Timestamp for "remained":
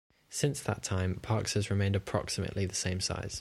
1.69-1.95